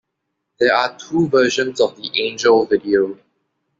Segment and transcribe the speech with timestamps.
[0.59, 3.19] There are two versions of the "Angel" video.